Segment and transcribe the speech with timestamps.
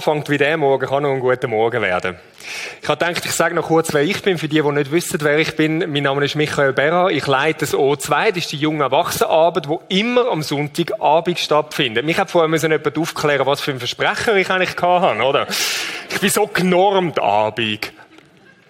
[0.00, 2.16] anfängt wie der Morgen, kann noch ein guter Morgen werden.
[2.80, 5.18] Ich habe gedacht, ich sage noch kurz, wer ich bin, für die, die nicht wissen,
[5.20, 5.78] wer ich bin.
[5.92, 7.10] Mein Name ist Michael Berra.
[7.10, 8.28] Ich leite das O2.
[8.28, 12.06] Das ist die junge Erwachsenenarbeit, die immer am Sonntagabend stattfindet.
[12.06, 15.46] Mich hat vorher müssen jemand aufklären, was für ein Versprecher ich eigentlich hatte, oder?
[16.08, 17.92] Ich bin so genormt, Abend.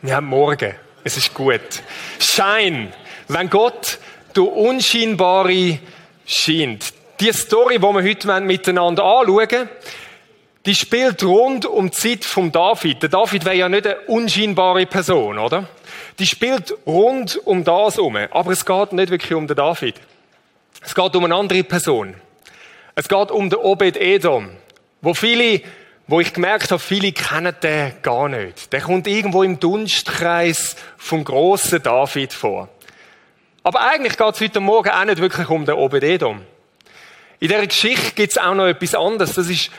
[0.02, 0.74] Wir haben Morgen.
[1.04, 1.60] Es ist gut.
[2.18, 2.92] Schein.
[3.28, 3.98] Wenn Gott
[4.34, 5.78] durch Unscheinbare
[6.26, 6.92] scheint.
[7.20, 9.68] Die Story, die wir heute miteinander anschauen,
[10.66, 13.02] die spielt rund um die Zeit von David.
[13.02, 15.68] Der David wäre ja nicht eine unscheinbare Person, oder?
[16.18, 18.16] Die spielt rund um das herum.
[18.30, 19.94] Aber es geht nicht wirklich um den David.
[20.82, 22.14] Es geht um eine andere Person.
[22.94, 24.50] Es geht um den Obed Edom,
[25.00, 25.62] wo viele,
[26.06, 28.72] wo ich gemerkt habe, viele kennen den gar nicht.
[28.72, 32.68] Der kommt irgendwo im Dunstkreis vom großen David vor.
[33.62, 36.42] Aber eigentlich geht es heute Morgen auch nicht wirklich um den Obed Edom.
[37.38, 39.34] In dieser Geschichte gibt es auch noch etwas anderes.
[39.34, 39.70] Das ist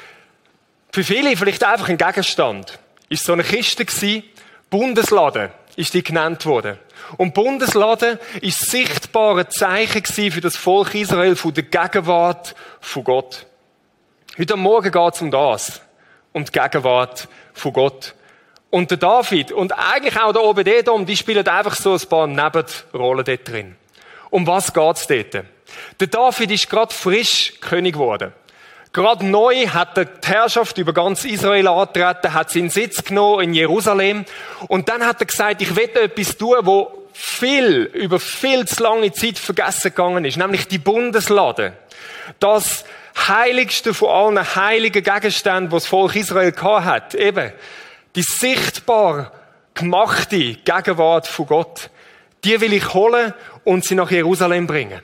[0.92, 2.80] für viele vielleicht einfach ein Gegenstand.
[3.10, 4.24] Ist so eine Kiste gewesen,
[4.70, 6.78] Bundeslade ist die genannt worden.
[7.18, 13.46] Und Bundeslade ist sichtbare Zeichen gewesen für das Volk Israel von der Gegenwart von Gott.
[14.38, 15.82] Heute Morgen geht es um das.
[16.34, 18.16] Um die Gegenwart von Gott.
[18.70, 23.26] Und der David und eigentlich auch der Obededom, die spielen einfach so ein paar Nebenrollen
[23.26, 23.76] dort drin.
[24.30, 25.46] Um was geht's dort?
[26.00, 28.34] Der David ist gerade frisch König geworden.
[28.94, 33.54] Gerade neu hat er die Herrschaft über ganz Israel angetreten, hat seinen Sitz genommen in
[33.54, 34.26] Jerusalem.
[34.68, 39.14] Und dann hat er gesagt, ich will etwas tun, wo viel, über viel zu lange
[39.14, 40.38] Zeit vergessen gegangen ist.
[40.38, 41.74] Nämlich die Bundeslade.
[42.40, 42.84] Das
[43.18, 47.16] heiligste von allen heiligen Gegenständen, die das Volk Israel hat.
[47.16, 47.54] Eben.
[48.16, 49.32] Die sichtbar
[49.74, 51.90] gemachte Gegenwart von Gott.
[52.44, 55.00] Die will ich holen und sie nach Jerusalem bringen.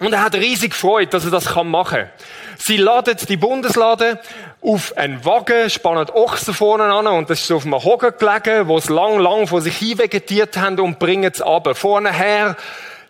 [0.00, 2.10] Und er hat riesig Freude, dass er das machen kann.
[2.56, 4.20] Sie laden die Bundeslade
[4.60, 8.78] auf einen Wagen, spannen Ochsen vorne an und das ist auf einem Hogen gelegen, wo
[8.78, 11.76] sie lang, lang vor sich hin vegetiert haben und bringen es ab.
[11.76, 12.56] Vorne her,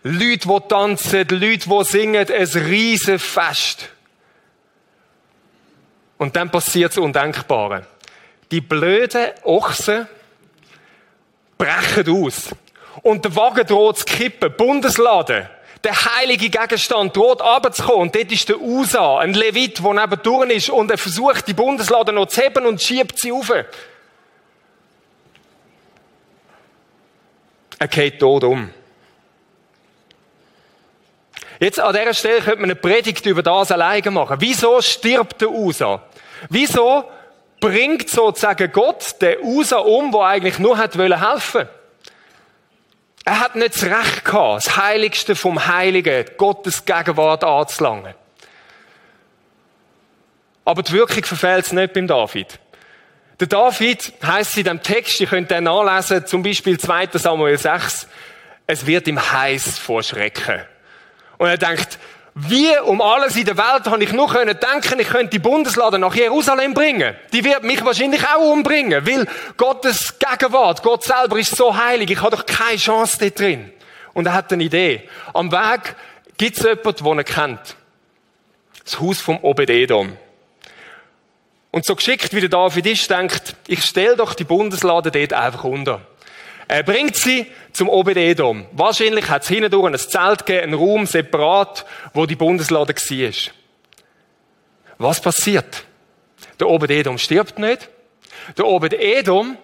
[0.03, 3.91] Leute, die tanzen, Leute, die singen, ein riesen Fest.
[6.17, 7.87] Und dann passiert das Undenkbare.
[8.51, 10.09] Die blöden Ochsen
[11.59, 12.49] brechen aus.
[13.03, 14.53] Und der Wagen droht zu kippen.
[14.57, 15.51] Bundeslade
[15.85, 18.03] der heilige Gegenstand dort runterzukommen.
[18.03, 21.55] Und dort ist der Usa, ein Levit, der neben durch ist und er versucht, die
[21.55, 23.53] Bundeslade noch zu heben und schiebt sie auf.
[27.79, 28.71] Er geht tot um.
[31.61, 34.37] Jetzt an dieser Stelle könnte man eine Predigt über das alleine machen.
[34.41, 36.03] Wieso stirbt der Usa?
[36.49, 37.05] Wieso
[37.61, 41.78] bringt sozusagen Gott den Usa um, der eigentlich nur hat helfen wollte?
[43.29, 48.15] Er hat nicht das Recht gehabt, das Heiligste vom Heiligen, Gottes Gegenwart anzulangen.
[50.65, 52.59] Aber die Wirkung verfehlt es nicht beim David.
[53.39, 57.11] Der David heißt in dem Text, ihr könnt den nachlesen, zum Beispiel 2.
[57.13, 58.09] Samuel 6,
[58.67, 60.63] es wird ihm heiß vor Schrecken.
[61.37, 61.99] Und er denkt,
[62.47, 65.99] wie um alles in der Welt habe ich nur können denken, ich könnte die Bundeslade
[65.99, 67.17] nach Jerusalem bringen.
[67.33, 69.27] Die wird mich wahrscheinlich auch umbringen, weil
[69.57, 73.73] Gottes Gegenwart, Gott selber ist so heilig, ich habe doch keine Chance dort drin.
[74.15, 75.09] Und er hat eine Idee.
[75.35, 75.97] Am Weg
[76.37, 77.77] gibt es jemanden, den er kennt.
[78.85, 80.17] Das Haus vom Obededom.
[81.71, 85.65] Und so geschickt wie der David ist, denkt, ich stelle doch die Bundeslade dort einfach
[85.65, 86.01] unter.
[86.69, 88.67] Er bringt sie zum Obededom.
[88.73, 93.53] Wahrscheinlich hat es hindurch ein Zelt gegeben, einen Raum separat, wo die Bundeslade war.
[94.99, 95.85] Was passiert?
[96.61, 97.89] Der Obededom stirbt nicht.
[98.59, 99.57] Der Obededom,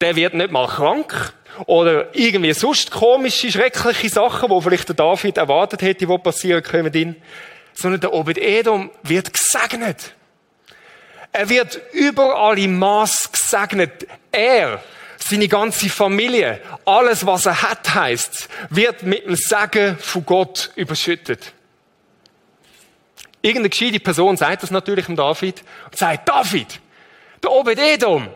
[0.00, 1.34] der wird nicht mal krank
[1.66, 7.16] oder irgendwie sonst komische, schreckliche Sachen, wo vielleicht der David erwartet hätte, wo passieren können,
[7.74, 10.14] sondern der Obededom wird gesegnet.
[11.32, 14.06] Er wird überall im Maß gesegnet.
[14.30, 14.80] Er
[15.18, 21.52] seine ganze Familie, alles, was er hat, heißt, wird mit dem Segen von Gott überschüttet.
[23.42, 26.80] Irgendeine gescheite Person sagt das natürlich dem David und sagt, David,
[27.42, 28.28] der Obed-Edom,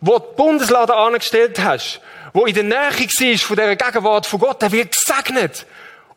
[0.00, 2.00] wo die Bundeslade angestellt hast,
[2.32, 5.66] wo in der Nähe war von der Gegenwart von Gott, der wird gesegnet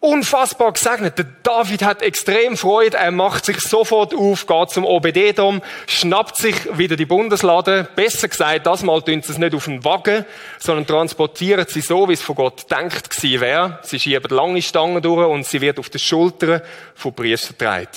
[0.02, 1.18] unfassbar gesegnet.
[1.18, 2.98] Der David hat extrem Freude.
[2.98, 7.88] Er macht sich sofort auf, geht zum Obededom, schnappt sich wieder die Bundeslade.
[7.96, 10.26] Besser gesagt, das Mal tun sie es nicht auf den Wagen,
[10.58, 13.80] sondern transportieren sie so, wie es von Gott denkt gewesen wäre.
[13.84, 16.62] Sie schieben lange Stangen durch und sie wird auf den Schultern
[16.96, 17.88] von Priester getragen.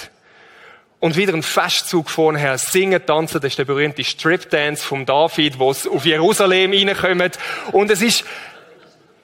[0.99, 5.59] Und wieder ein Festzug vorher, singen, tanzen, das ist der berühmte Strip Dance vom David,
[5.59, 7.39] wo es auf Jerusalem reinkommt.
[7.73, 8.25] Und es ist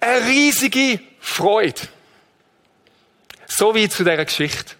[0.00, 1.82] eine riesige Freude.
[3.48, 4.74] So wie zu dieser Geschichte.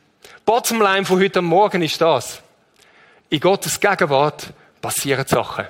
[0.45, 2.43] Bottomline von heute Morgen ist das.
[3.31, 5.67] In Gottes Gegenwart passieren Sachen.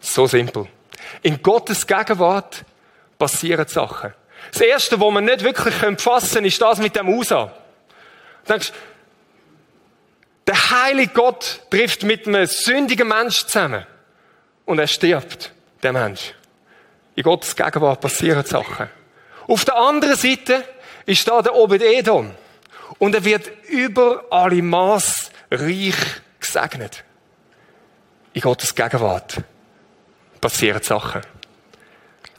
[0.00, 0.66] So simpel.
[1.22, 2.64] In Gottes Gegenwart
[3.18, 4.14] passieren Sachen.
[4.50, 7.52] Das Erste, was man nicht wirklich fassen können, ist das mit dem USA.
[8.44, 8.72] Du denkst,
[10.46, 13.86] der heilige Gott trifft mit einem sündigen Mensch zusammen.
[14.64, 15.52] Und er stirbt,
[15.82, 16.34] der Mensch.
[17.14, 18.88] In Gottes Gegenwart passieren Sachen.
[19.46, 20.64] Auf der anderen Seite
[21.10, 22.30] ist da der Obed-Edom.
[22.98, 25.96] Und er wird über alle Maß reich
[26.38, 27.04] gesegnet.
[28.32, 29.38] In Gottes Gegenwart
[30.40, 31.22] passieren Sachen.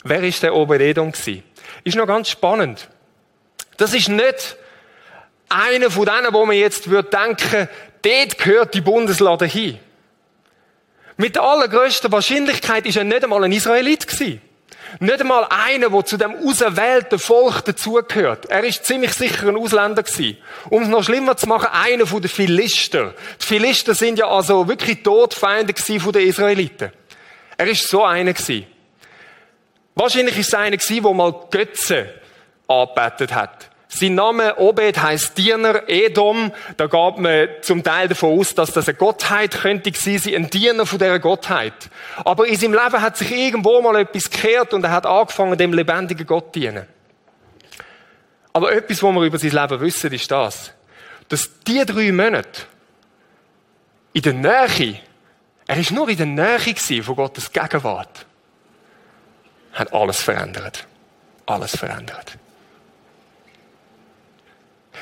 [0.03, 1.43] Wer ist der Obed-Edom gewesen?
[1.83, 2.89] Ist noch ganz spannend.
[3.75, 4.55] Das ist nicht
[5.49, 7.67] einer von denen, wo man jetzt würde denken,
[8.01, 9.79] dort gehört die Bundeslade hin.
[11.17, 14.41] Mit der allergrößten Wahrscheinlichkeit ist er nicht einmal ein Israelit gewesen.
[14.99, 18.45] Nicht einmal einer, der zu dem auserwählten Volk dazugehört.
[18.47, 20.37] Er ist ziemlich sicher ein Ausländer gewesen.
[20.69, 23.13] Um es noch schlimmer zu machen, einer von den Philister.
[23.41, 26.91] Die Philister sind ja also wirklich Todfeinde von den Israeliten.
[27.57, 28.65] Er ist so einer gewesen.
[29.95, 32.09] Wahrscheinlich ist es einer gewesen, der mal Götze
[32.67, 33.70] angebetet hat.
[33.93, 36.53] Sein Name Obed heißt Diener Edom.
[36.77, 40.85] Da gab man zum Teil davon aus, dass das eine Gottheit könnte sein, ein Diener
[40.85, 41.73] von dieser Gottheit.
[42.23, 45.73] Aber in seinem Leben hat sich irgendwo mal etwas gekehrt und er hat angefangen, dem
[45.73, 46.87] lebendigen Gott zu dienen.
[48.53, 50.71] Aber etwas, was wir über sein Leben wissen, ist das,
[51.27, 52.63] dass die drei Monate
[54.13, 54.99] in der Nähe,
[55.67, 58.25] er ist nur in der Nähe von Gottes Gegenwart,
[59.73, 60.87] hat alles verändert.
[61.45, 62.37] Alles verändert.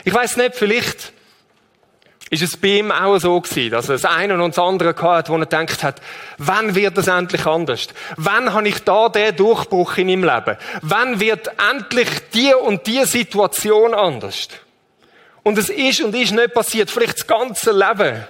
[0.03, 1.13] Ich weiß nicht, vielleicht
[2.29, 5.29] ist es bei ihm auch so gewesen, dass er das eine und das andere gehabt,
[5.29, 6.01] wo er gedacht hat,
[6.37, 7.87] wann wird es endlich anders?
[8.17, 10.57] Wann habe ich da den Durchbruch in meinem Leben?
[10.81, 14.49] Wann wird endlich die und die Situation anders?
[15.41, 18.23] Und es ist und ist nicht passiert, vielleicht das ganze Leben.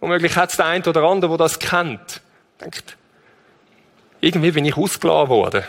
[0.00, 2.20] Womöglich hat es der eine oder andere, der das kennt.
[2.60, 2.96] Denkt,
[4.20, 5.62] irgendwie bin ich ausgeladen worden.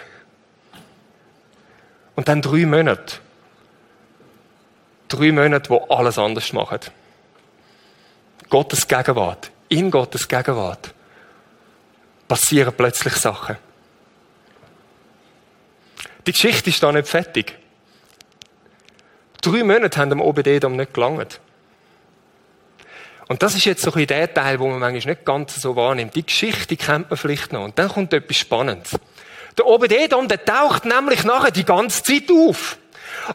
[2.16, 3.20] Und dann drei Monate
[5.14, 6.80] drei Monate, wo alles anders machen.
[8.50, 10.94] Gottes Gegenwart, in Gottes Gegenwart,
[12.28, 13.58] passieren plötzlich Sachen.
[16.26, 17.58] Die Geschichte ist da nicht fertig.
[19.42, 21.40] Drei Monate haben dem Obededom nicht gelangt.
[23.28, 26.16] Und das ist jetzt so ein der Teil, wo man manchmal nicht ganz so wahrnimmt.
[26.16, 27.64] Die Geschichte kennt man vielleicht noch.
[27.64, 28.92] Und dann kommt etwas Spannendes.
[29.58, 32.78] Der Obededom, der taucht nämlich nachher die ganze Zeit auf.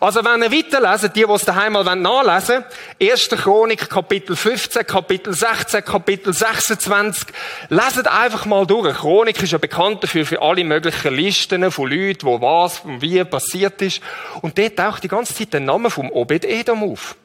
[0.01, 2.65] Also wenn ihr weiterlesen, die, die es daheim mal nachlesen
[2.99, 3.29] wollen, 1.
[3.31, 7.29] Chronik, Kapitel 15, Kapitel 16, Kapitel 26,
[7.69, 8.97] leset einfach mal durch.
[8.97, 13.81] Chronik ist ja bekannt dafür, für alle möglichen Listen von Leuten, wo was wie passiert
[13.83, 14.01] ist.
[14.43, 17.17] Und dort taucht die ganze Zeit der Name vom Obed-Edom auf.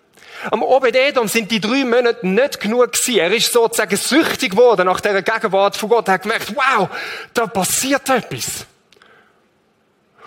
[0.51, 3.19] Am Obed-Edom sind die drei Monate nicht genug gewesen.
[3.19, 6.07] Er ist sozusagen süchtig geworden nach der Gegenwart von Gott.
[6.07, 6.89] Er hat gemerkt, wow,
[7.33, 8.65] da passiert etwas.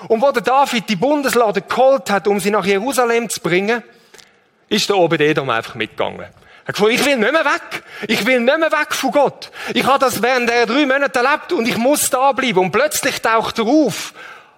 [0.09, 3.83] Und wo der David die Bundeslade geholt hat, um sie nach Jerusalem zu bringen,
[4.69, 6.21] ist der Obed-Edom einfach mitgegangen.
[6.21, 7.85] Er hat gesagt, ich will nicht mehr weg.
[8.09, 9.51] Ich will nicht mehr weg von Gott.
[9.73, 12.59] Ich habe das während der drei Monate erlebt und ich muss da bleiben.
[12.59, 14.13] Und plötzlich taucht er auf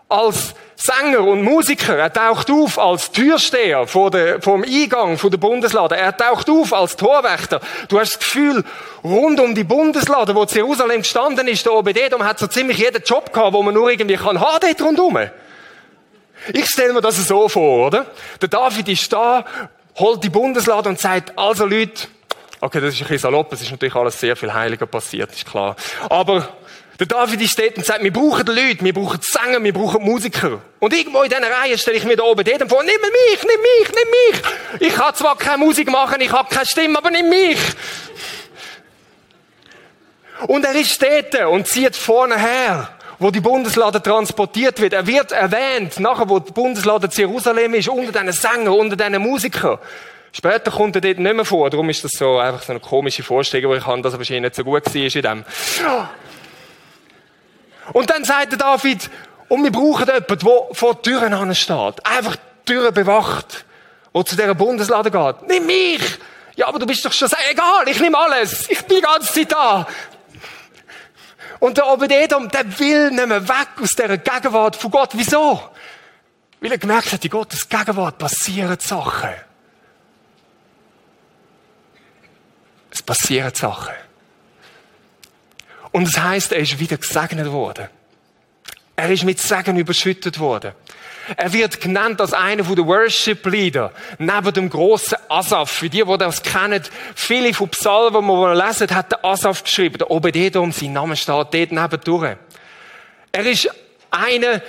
[0.08, 1.96] als Sänger und Musiker.
[1.98, 5.96] Er taucht auf als Türsteher vor der, vom Eingang von der Bundeslade.
[5.96, 7.60] Er taucht auf als Torwächter.
[7.88, 8.64] Du hast das Gefühl,
[9.02, 13.32] rund um die Bundeslade, wo Jerusalem gestanden ist, der Obededom hat so ziemlich jeden Job
[13.32, 15.18] gehabt, wo man nur irgendwie kann haben dort rundum.
[16.52, 18.06] Ich stelle mir das so vor, oder?
[18.40, 19.44] Der David ist da,
[19.98, 22.06] holt die Bundeslade und sagt, also Leute,
[22.60, 25.44] okay, das ist ein bisschen salopp, es ist natürlich alles sehr viel heiliger passiert, ist
[25.44, 25.74] klar.
[26.08, 26.48] Aber
[26.98, 30.60] der David steht und sagt, wir brauchen Leute, wir brauchen Sänger, wir brauchen Musiker.
[30.80, 33.60] Und irgendwo in dieser Reihe stelle ich mir da oben jedem vor, nimm mich, nimm
[33.60, 34.88] mich, nimm mich.
[34.88, 37.58] Ich kann zwar keine Musik machen, ich habe keine Stimme, aber nimm mich.
[40.48, 42.88] Und er ist dort und zieht vorne her,
[43.20, 44.92] wo die Bundeslade transportiert wird.
[44.92, 49.22] Er wird erwähnt, nachher, wo die Bundeslade zu Jerusalem ist, unter diesen Sängern, unter diesen
[49.22, 49.78] Musikern.
[50.32, 53.22] Später kommt er dort nicht mehr vor, darum ist das so einfach so eine komische
[53.22, 55.44] Vorstellung, wo ich habe, dass er wahrscheinlich nicht so gut war in dem.
[57.92, 59.10] Und dann sagt der David,
[59.48, 62.06] und wir brauchen jemanden, der vor Türen steht.
[62.06, 63.64] Einfach die Türen bewacht.
[64.14, 65.48] Der zu dieser Bundeslade geht.
[65.48, 66.18] Nimm mich!
[66.56, 68.68] Ja, aber du bist doch schon, egal, ich nehme alles.
[68.68, 69.86] Ich bin die ganze Zeit da.
[71.60, 75.10] Und der Obededom, der will nicht mehr weg aus dieser Gegenwart von Gott.
[75.12, 75.62] Wieso?
[76.60, 79.30] Weil er gemerkt hat, in Gottes Gegenwart passieren Sachen.
[82.90, 83.94] Es passieren Sachen.
[85.92, 87.88] Und es heißt, er ist wieder gesegnet worden.
[88.96, 90.72] Er ist mit Segen überschüttet worden.
[91.36, 93.92] Er wird genannt als einer der Worship Leader.
[94.18, 95.70] Neben dem grossen Asaf.
[95.70, 96.82] Für die, die das kennen,
[97.14, 99.98] viele von Psalmen, die wir lesen, hat der Asaf geschrieben.
[99.98, 102.36] Der Obededom, sein Name steht dort nebendurch.
[103.30, 103.68] Er ist
[104.10, 104.62] einer,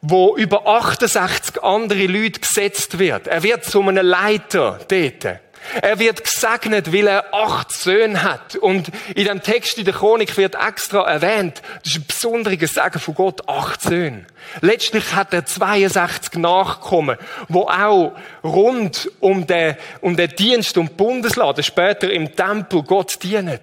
[0.00, 3.26] wo über 68 andere Leute gesetzt wird.
[3.26, 5.40] Er wird zu einem Leiter dort.
[5.82, 8.56] Er wird gesegnet, weil er acht Söhne hat.
[8.56, 12.98] Und in dem Text in der Chronik wird extra erwähnt, das ist ein besonderer Segen
[12.98, 14.26] von Gott, acht Söhne.
[14.60, 17.16] Letztlich hat er 62 Nachkommen,
[17.48, 23.60] wo auch rund um den, um den Dienst und Bundesladen später im Tempel Gott dienen.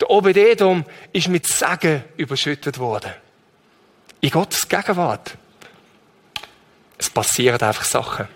[0.00, 3.12] Der Obededom ist mit Segen überschüttet worden.
[4.20, 5.36] In Gottes Gegenwart.
[6.98, 8.28] Es passieren einfach Sachen.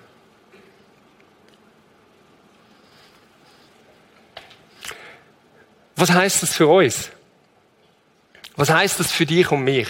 [5.96, 7.10] Was heißt das für uns?
[8.56, 9.88] Was heißt das für dich und mich?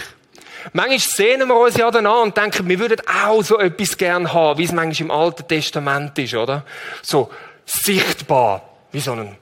[0.73, 4.33] Manchmal sehnen wir uns ja dann an und denken, wir würden auch so etwas gern
[4.33, 6.65] haben, wie es manchmal im Alten Testament ist, oder?
[7.01, 7.31] So
[7.65, 9.37] sichtbar, wie so ein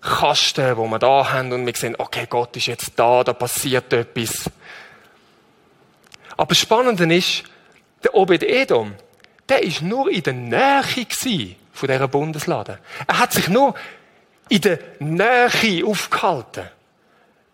[0.00, 3.92] Kasten, wo wir da haben und wir sehen, okay, Gott ist jetzt da, da passiert
[3.92, 4.50] etwas.
[6.36, 7.44] Aber das Spannende ist,
[8.02, 8.94] der Obed-Edom,
[9.48, 11.06] der ist nur in der Nähe
[11.72, 12.78] von dieser Bundeslade.
[13.06, 13.74] Er hat sich nur
[14.50, 16.68] in der Nähe aufgehalten.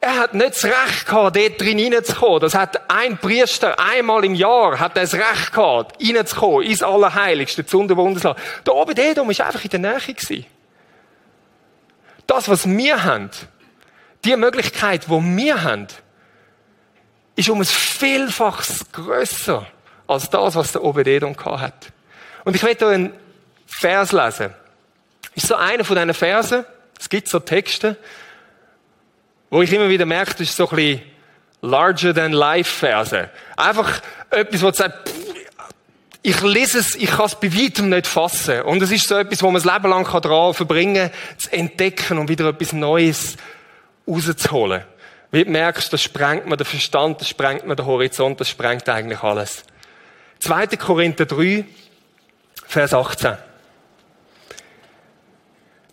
[0.01, 2.41] Er hat nicht das Recht gehabt, dort drin reinzukommen.
[2.41, 7.87] Das hat ein Priester einmal im Jahr hat das Recht gehabt, reinzukommen, ins Allerheiligste, zu
[7.87, 8.39] der Bundesland.
[8.67, 10.47] Der Obededom ist einfach in der Nähe gewesen.
[12.27, 13.31] Das, was wir haben,
[14.25, 15.87] die Möglichkeit, die wir haben,
[17.37, 19.67] ist um ein Vielfaches grösser
[20.07, 21.93] als das, was der Obededom gehabt hat.
[22.45, 23.13] Und ich werde hier einen
[23.67, 24.55] Vers lesen.
[25.35, 26.65] Ist so einer von diesen Versen,
[26.99, 27.97] es gibt so Texte,
[29.51, 31.03] wo ich immer wieder merke, das ist so ein bisschen
[31.63, 33.31] larger than life Verse.
[33.57, 34.01] Einfach
[34.31, 35.11] etwas, wo sagt,
[36.23, 38.63] ich lese es, ich kann es bei weitem nicht fassen.
[38.63, 42.19] Und es ist so etwas, wo man das Leben lang daran verbringen kann, zu entdecken
[42.19, 43.37] und wieder etwas Neues
[44.09, 44.83] rauszuholen.
[45.31, 48.89] Wie du merkst, das sprengt man den Verstand, das sprengt man den Horizont, das sprengt
[48.89, 49.65] eigentlich alles.
[50.41, 50.67] 2.
[50.77, 51.65] Korinther 3,
[52.67, 53.39] Vers 18.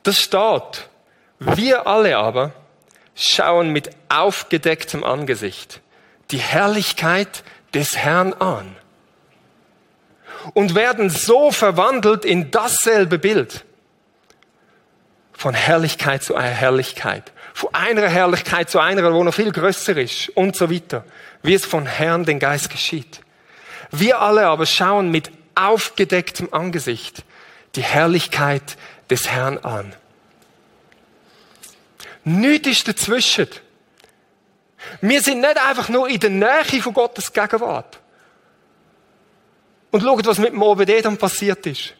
[0.01, 0.89] Das steht,
[1.39, 2.51] wir alle aber
[3.15, 5.81] schauen mit aufgedecktem Angesicht
[6.31, 8.75] die Herrlichkeit des Herrn an
[10.53, 13.65] und werden so verwandelt in dasselbe Bild.
[15.31, 17.31] Von Herrlichkeit zu Herrlichkeit.
[17.53, 21.03] Von einer Herrlichkeit zu einer, wo noch viel größer ist und so weiter.
[21.41, 23.21] Wie es von Herrn den Geist geschieht.
[23.91, 27.23] Wir alle aber schauen mit aufgedecktem Angesicht
[27.75, 28.77] die Herrlichkeit
[29.09, 29.93] des Herrn an.
[32.23, 33.47] Nichts ist dazwischen.
[35.01, 37.99] Wir sind nicht einfach nur in der Nähe von Gottes Gegenwart.
[39.91, 41.93] Und schauen, was mit dem Obededon passiert ist.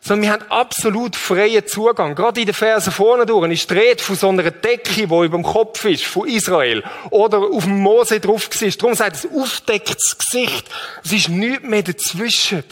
[0.00, 2.14] Sondern wir haben absolut freien Zugang.
[2.14, 5.28] Gerade in den Versen vorne durch ist die Rede von so einer Decke, die über
[5.28, 6.82] dem Kopf ist, von Israel.
[7.10, 8.70] Oder auf dem Mose drauf war.
[8.70, 10.68] Darum sagt es aufdecktes Gesicht.
[11.04, 12.64] Es ist nichts mehr dazwischen.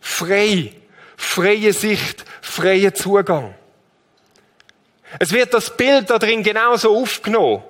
[0.00, 0.72] Frei.
[1.16, 2.24] Freie Sicht.
[2.40, 3.54] Freier Zugang.
[5.18, 7.62] Es wird das Bild da drin genauso aufgenommen.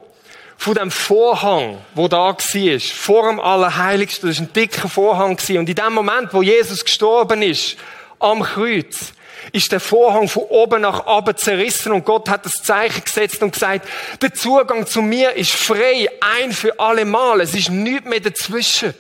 [0.57, 4.29] Von dem Vorhang, wo da war, vor dem Allerheiligsten.
[4.29, 5.31] Das war ein dicker Vorhang.
[5.31, 7.77] Und in dem Moment, wo Jesus gestorben ist,
[8.21, 9.13] am Kreuz,
[9.51, 13.53] ist der Vorhang von oben nach unten zerrissen und Gott hat das Zeichen gesetzt und
[13.53, 13.89] gesagt,
[14.21, 17.41] der Zugang zu mir ist frei, ein für alle Mal.
[17.41, 18.95] Es ist nichts mehr dazwischen.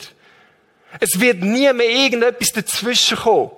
[0.99, 3.53] Es wird nie mehr irgendetwas dazwischen kommen.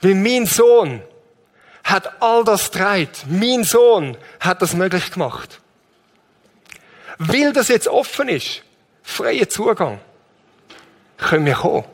[0.00, 1.02] Weil mein Sohn
[1.84, 3.24] hat all das dreit.
[3.28, 5.60] Mein Sohn hat das möglich gemacht.
[7.18, 8.62] Weil das jetzt offen ist,
[9.02, 10.00] freier Zugang,
[11.18, 11.84] können wir kommen.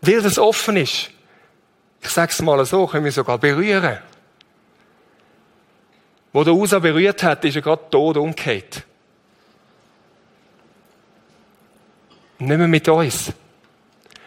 [0.00, 1.10] Weil das offen ist,
[2.02, 3.98] ich sag's mal so, können wir sogar berühren.
[6.32, 8.82] Wo der Usa berührt hat, ist er gerade tot umgekehrt.
[12.38, 13.32] Nicht mehr mit uns.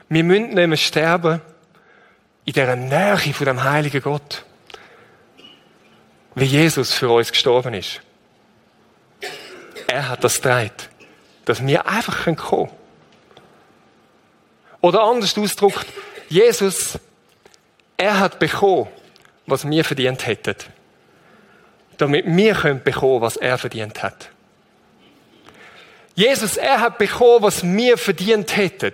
[0.10, 1.42] Wir müssen nicht mehr sterben,
[2.50, 4.44] in dieser Nähe von dem heiligen Gott,
[6.34, 8.02] wie Jesus für uns gestorben ist.
[9.86, 10.90] Er hat das gedreht,
[11.46, 12.72] dass wir einfach kommen können.
[14.82, 15.86] Oder anders ausgedrückt,
[16.28, 16.98] Jesus,
[17.98, 18.88] er hat bekommen,
[19.46, 20.56] was wir verdient hätten.
[21.98, 24.30] Damit wir können bekommen, was er verdient hat.
[26.16, 28.94] Jesus, er hat bekommen, was wir verdient hätten.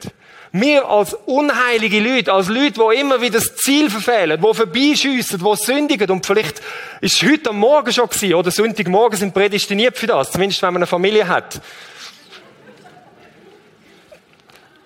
[0.57, 5.55] Wir als unheilige Leute, als Leute, die immer wieder das Ziel verfehlen, die vorbeischiessen, die
[5.57, 6.61] sündigen, und vielleicht
[7.01, 10.71] ist es heute am Morgen schon gewesen, oder Sonntagmorgen sind prädestiniert für das, zumindest wenn
[10.71, 11.59] man eine Familie hat.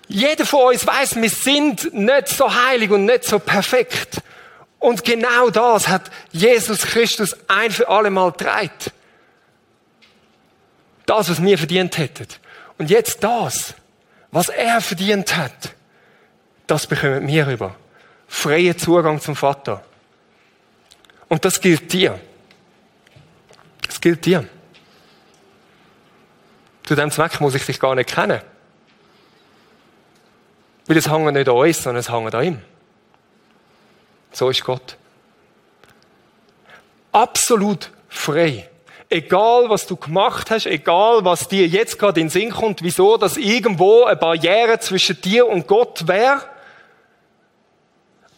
[0.08, 4.22] Jeder von uns weiß, wir sind nicht so heilig und nicht so perfekt.
[4.80, 8.90] Und genau das hat Jesus Christus ein für alle Mal dreit.
[11.06, 12.26] Das, was wir verdient hätten.
[12.76, 13.74] Und jetzt das,
[14.32, 15.74] was er verdient hat,
[16.66, 17.76] das bekommen wir rüber.
[18.28, 19.84] Freien Zugang zum Vater.
[21.28, 22.18] Und das gilt dir.
[23.86, 24.48] Das gilt dir.
[26.84, 28.40] Zu dem Zweck muss ich dich gar nicht kennen.
[30.86, 32.62] Weil es hängt nicht an uns, sondern es hängt an ihm.
[34.32, 34.96] So ist Gott.
[37.12, 38.69] Absolut frei.
[39.12, 43.16] Egal, was du gemacht hast, egal, was dir jetzt gerade in den Sinn kommt, wieso,
[43.16, 46.42] dass irgendwo eine Barriere zwischen dir und Gott wäre,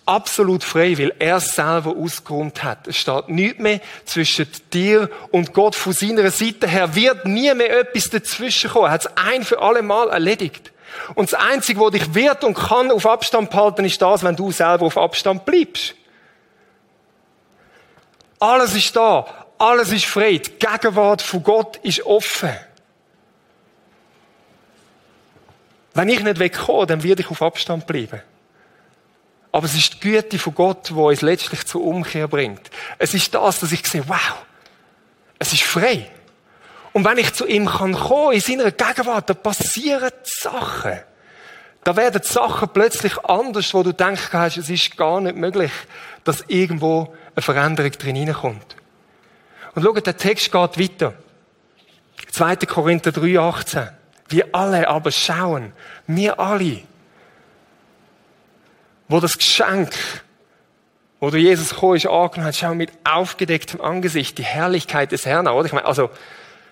[0.06, 2.88] absolut frei, weil er es selber ausgeräumt hat.
[2.88, 5.74] Es steht nichts mehr zwischen dir und Gott.
[5.74, 8.86] Von seiner Seite her wird nie mehr etwas dazwischen kommen.
[8.86, 10.72] Er hat es ein für alle Mal erledigt.
[11.14, 14.50] Und das Einzige, was dich wird und kann auf Abstand behalten, ist das, wenn du
[14.50, 15.94] selber auf Abstand bleibst.
[18.38, 19.41] Alles ist da.
[19.62, 20.38] Alles ist frei.
[20.38, 22.50] Die Gegenwart von Gott ist offen.
[25.94, 28.20] Wenn ich nicht wegkomme, dann werde ich auf Abstand bleiben.
[29.52, 32.72] Aber es ist die Güte von Gott, die uns letztlich zur Umkehr bringt.
[32.98, 34.44] Es ist das, dass ich sehe, wow,
[35.38, 36.10] es ist frei.
[36.92, 40.98] Und wenn ich zu ihm kann kommen, in seiner Gegenwart, da passieren Sachen.
[41.84, 45.70] Da werden Sachen plötzlich anders, wo du denkst es ist gar nicht möglich,
[46.24, 48.81] dass irgendwo eine Veränderung drin hineinkommt.
[49.74, 51.14] Und schau, der Text geht weiter.
[52.30, 52.56] 2.
[52.56, 53.88] Korinther 3, 18.
[54.28, 55.72] Wir alle aber schauen,
[56.06, 56.82] wir alle,
[59.08, 59.94] wo das Geschenk,
[61.20, 65.46] wo du Jesus gekommen ist, angenommen hat, schauen mit aufgedecktem Angesicht die Herrlichkeit des Herrn
[65.46, 65.66] an, oder?
[65.66, 66.10] Ich meine, also,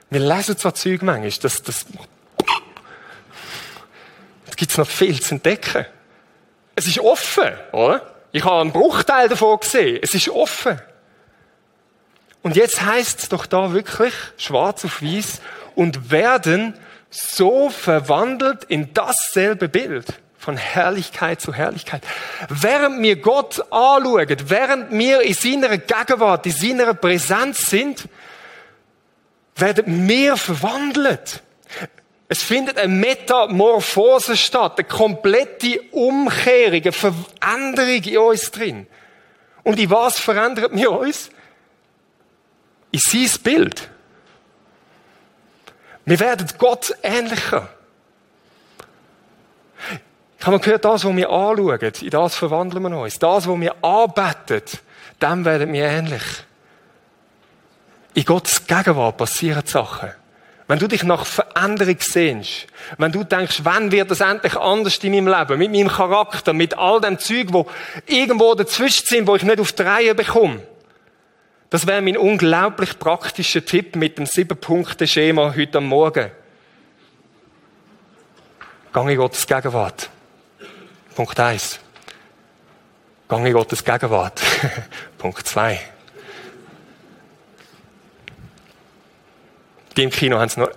[0.09, 1.87] wir lesen zwar Zeug manchmal, das, das,
[4.47, 5.87] da gibt's noch viel zu entdecken.
[6.75, 8.15] Es ist offen, oder?
[8.33, 9.99] Ich habe einen Bruchteil davon gesehen.
[10.03, 10.81] Es ist offen.
[12.42, 15.40] Und jetzt heißt es doch da wirklich, schwarz auf weiß,
[15.74, 16.74] und werden
[17.11, 20.07] so verwandelt in dasselbe Bild
[20.38, 22.03] von Herrlichkeit zu Herrlichkeit.
[22.48, 28.09] Während wir Gott anschauen, während wir in seiner Gegenwart, in seiner Präsenz sind,
[29.57, 31.42] werden wir verwandelt.
[32.29, 38.87] Es findet eine Metamorphose statt, eine komplette Umkehrung, eine Veränderung in uns drin.
[39.62, 41.31] Und in was verändert wir uns?
[42.90, 43.88] In sein Bild.
[46.05, 47.68] Wir werden Gott ähnlicher.
[50.38, 53.18] Ich habe gehört, das, was wir anschauen, in das verwandeln wir uns.
[53.18, 54.62] Das, was wir anbeten,
[55.20, 56.22] dem werden wir ähnlich.
[58.14, 60.11] In Gottes Gegenwart passieren Sachen.
[60.66, 65.12] Wenn du dich nach Veränderung sehnst, wenn du denkst, wann wird es endlich anders in
[65.12, 67.66] meinem Leben, mit meinem Charakter, mit all dem Zeug, wo
[68.07, 70.61] irgendwo dazwischen sind, wo ich nicht auf die Reihe bekomme.
[71.71, 76.33] Das wäre mein unglaublich praktischer Tipp mit dem Sieben-Punkte-Schema heute am Morgen.
[78.93, 80.11] Gang in Gottes Gegenwart.
[81.15, 81.79] Punkt eins.
[83.29, 84.43] Gang in Gottes Gegenwart.
[85.19, 85.81] Punkt zwei.
[89.97, 90.71] Die im Kino haben es noch.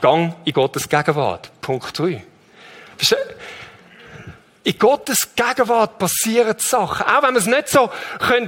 [0.00, 1.52] Gang in Gottes Gegenwart.
[1.60, 2.24] Punkt drei.
[4.62, 7.06] In Gottes Gegenwart passieren Sachen.
[7.06, 7.90] Auch wenn man es nicht so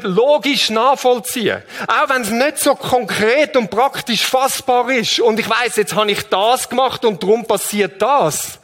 [0.03, 5.21] logisch nachvollziehen Auch wenn es nicht so konkret und praktisch fassbar ist.
[5.21, 8.59] Und ich weiß, jetzt habe ich das gemacht und darum passiert das.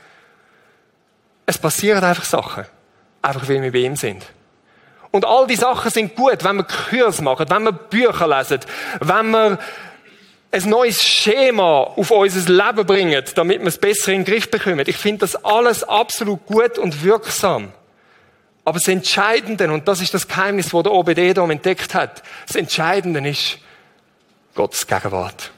[1.46, 2.66] Es passieren einfach Sachen.
[3.22, 4.24] Einfach weil wir bei ihm sind.
[5.10, 8.60] Und all die Sachen sind gut, wenn wir Kurs machen, wenn wir Bücher lesen,
[9.00, 9.58] wenn wir
[10.50, 14.84] ein neues Schema auf unser Leben bringen, damit wir es besser in den Griff bekommen.
[14.86, 17.72] Ich finde das alles absolut gut und wirksam.
[18.64, 22.56] Aber das Entscheidende, und das ist das Geheimnis, das der OBD da entdeckt hat, das
[22.56, 23.58] Entscheidende ist
[24.54, 25.50] Gottes Gegenwart.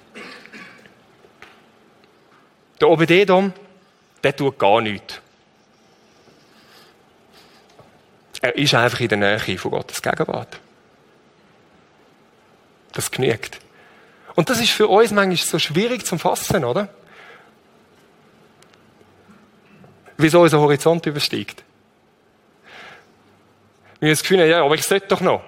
[2.80, 3.52] Der OBD-Dom,
[4.22, 5.20] der tut gar nichts.
[8.40, 10.58] Er ist einfach in der Nähe von Gottes Gegenwart.
[12.92, 13.60] Das genügt.
[14.40, 16.88] Und das ist für uns manchmal so schwierig zum Fassen, oder?
[20.16, 21.62] Wieso unser Horizont übersteigt.
[23.98, 25.42] Wir haben das Gefühl, ja, aber ich sollte doch noch.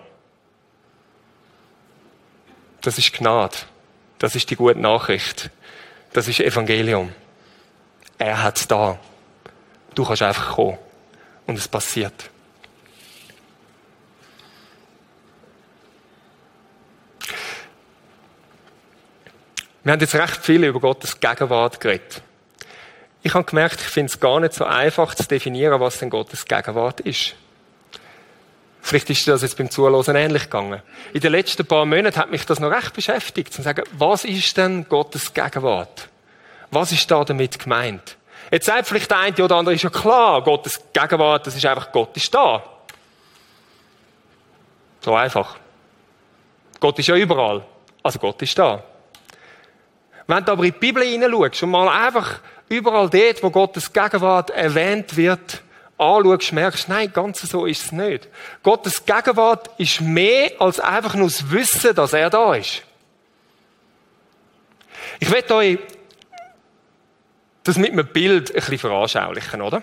[2.83, 3.57] Das ist Gnade.
[4.19, 5.49] Das ist die gute Nachricht.
[6.13, 7.15] Das ist Evangelium.
[8.19, 8.99] Er hat es da.
[9.95, 10.77] Du kannst einfach kommen.
[11.47, 12.29] Und es passiert.
[19.85, 22.23] Wir haben jetzt recht viel über Gottes Gegenwart geredet.
[23.25, 26.45] ich habe gemerkt, ich finde es gar nicht so einfach zu definieren, was denn Gottes
[26.45, 27.35] Gegenwart ist.
[28.81, 30.83] Vielleicht ist das jetzt beim Zuhören ähnlich gegangen.
[31.13, 34.57] In den letzten paar Monaten hat mich das noch recht beschäftigt, zu sagen, was ist
[34.57, 36.09] denn Gottes Gegenwart?
[36.71, 38.17] Was ist da damit gemeint?
[38.53, 41.91] Jetzt sagt vielleicht der eine oder andere, ist ja klar, Gottes Gegenwart, das ist einfach,
[41.91, 42.63] Gott ist da.
[45.01, 45.57] So einfach.
[46.79, 47.65] Gott ist ja überall.
[48.03, 48.83] Also Gott ist da.
[50.27, 54.51] Wenn du aber in die Bibel hineinschaust und mal einfach überall dort, wo Gottes Gegenwart
[54.51, 55.63] erwähnt wird,
[55.99, 58.29] anschaust, merkst, nein, ganz so ist es nicht.
[58.63, 62.83] Gottes Gegenwart ist mehr als einfach nur das Wissen, dass er da ist.
[65.21, 65.79] Ich werde euch
[67.65, 69.83] das mit einem Bild ein bisschen veranschaulichen, oder?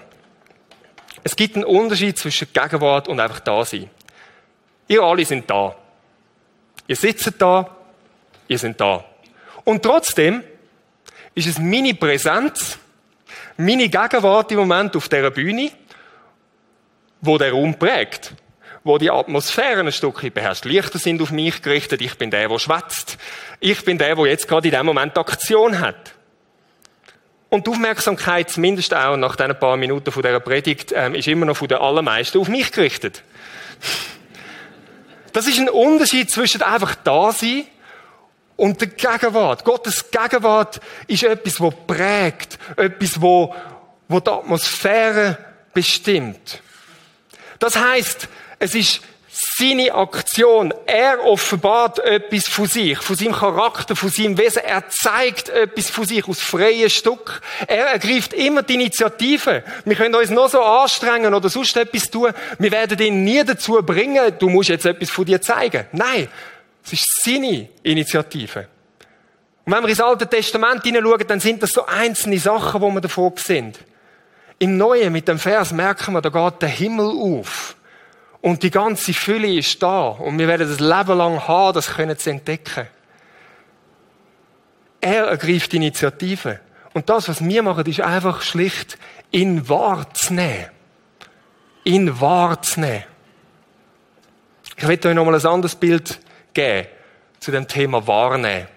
[1.24, 3.90] Es gibt einen Unterschied zwischen Gegenwart und einfach da sein.
[4.88, 5.76] Ihr alle sind da.
[6.88, 7.70] Ihr sitzt da,
[8.48, 9.06] ihr seid da.
[9.64, 10.44] Und trotzdem
[11.36, 12.78] ist es meine Präsenz,
[13.58, 15.72] meine Gegenwart im Moment auf dieser Bühne,
[17.22, 18.34] wo der Raum prägt,
[18.84, 20.66] wo die Atmosphäre ein Stückchen beherrscht.
[20.66, 23.18] Lichter sind auf mich gerichtet, ich bin der, der schwätzt.
[23.60, 26.14] Ich bin der, der jetzt gerade in dem Moment Aktion hat.
[27.50, 31.46] Und die Aufmerksamkeit, zumindest auch nach diesen paar Minuten von dieser Predigt, ähm, ist immer
[31.46, 33.24] noch von den allermeisten auf mich gerichtet.
[35.34, 37.66] Das ist ein Unterschied zwischen einfach da sein
[38.60, 39.64] und der Gegenwart.
[39.64, 43.56] Gottes Gegenwart ist etwas, wo prägt, etwas, wo,
[44.08, 45.38] wo die Atmosphäre
[45.74, 46.62] bestimmt.
[47.60, 48.28] Das heißt,
[48.60, 49.02] es ist
[49.58, 50.74] seine Aktion.
[50.86, 54.64] Er offenbart etwas von sich, von seinem Charakter, von seinem Wesen.
[54.64, 57.42] Er zeigt etwas von sich aus freiem Stück.
[57.68, 59.64] Er ergreift immer die Initiative.
[59.86, 62.34] Wir können uns noch so anstrengen oder sonst etwas tun.
[62.58, 65.86] Wir werden ihn nie dazu bringen, du musst jetzt etwas von dir zeigen.
[65.94, 66.28] Nein.
[66.92, 68.68] Es ist seine Initiative.
[69.64, 73.02] Und wenn wir ins Alte Testament hineinschauen, dann sind das so einzelne Sachen, wo wir
[73.02, 73.78] davon sind.
[74.58, 77.76] Im Neuen, mit dem Vers, merken wir, da geht der Himmel auf.
[78.42, 80.08] Und die ganze Fülle ist da.
[80.08, 82.88] Und wir werden das Leben lang haben, das können zu entdecken.
[85.00, 86.60] Er ergreift die Initiative.
[86.94, 88.98] Und das, was wir machen, ist einfach schlicht,
[89.32, 90.72] ihn wahrzunehmen.
[91.84, 93.04] Ihn wahrzunehmen.
[94.76, 96.20] Ich will euch nochmal ein anderes Bild
[96.60, 96.88] geben
[97.40, 98.68] zu dem Thema wahrnehmen.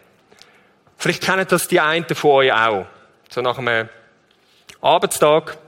[0.97, 2.87] Vielleicht kennen das die einen von euch auch.
[3.29, 3.89] So nach einem
[4.81, 5.59] Arbeitstag.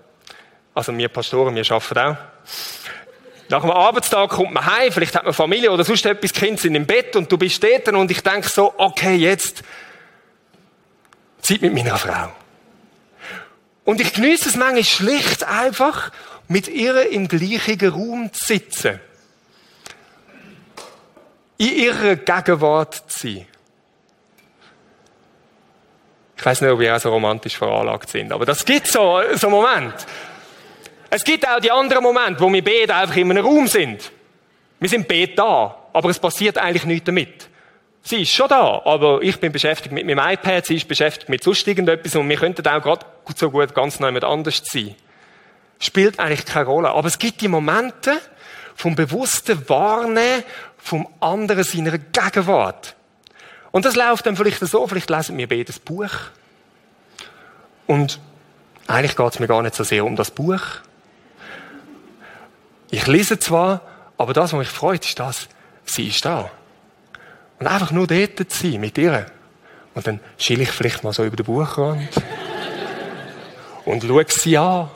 [0.75, 2.17] Also wir Pastoren, wir arbeiten auch
[3.49, 6.75] nach dem Arbeitstag kommt man heim, vielleicht hat man Familie oder sonst etwas, Kinder sind
[6.75, 9.63] im Bett und du bist dort und ich denke so, okay, jetzt
[11.43, 12.33] Zeit mit meiner Frau.
[13.85, 16.11] Und ich genieße es manchmal schlicht einfach,
[16.49, 18.99] mit ihr im gleichen Raum zu sitzen.
[21.57, 23.47] In ihrer Gegenwart zu sein.
[26.37, 29.49] Ich weiß nicht, ob ihr auch so romantisch veranlagt sind, aber das gibt so, so
[29.49, 29.95] Moment.
[31.11, 34.11] Es gibt auch die anderen Momente, wo wir beide einfach in einem Raum sind.
[34.81, 37.49] Wir sind beide da, aber es passiert eigentlich nichts damit.
[38.03, 41.43] Sie ist schon da, aber ich bin beschäftigt mit meinem iPad, sie ist beschäftigt mit
[41.43, 44.95] sonst irgendetwas und wir könnten auch gerade so gut ganz neu mit anders sein.
[45.79, 46.91] Spielt eigentlich keine Rolle.
[46.91, 48.21] Aber es gibt die Momente
[48.75, 50.45] vom bewussten Wahrnehmen
[50.85, 52.95] vom anderen seiner Gegenwart.
[53.73, 56.11] Und das läuft dann vielleicht so, vielleicht lesen wir beide das Buch.
[57.87, 58.21] Und
[58.87, 60.61] eigentlich geht es mir gar nicht so sehr um das Buch,
[62.91, 63.81] ich lese zwar,
[64.19, 65.49] aber das, was mich freut, ist das,
[65.85, 66.51] sie ist da.
[67.59, 69.27] Und einfach nur dort zu sein, mit ihr.
[69.95, 72.09] Und dann schiele ich vielleicht mal so über den Buchrand.
[73.85, 74.91] und schaue sie an.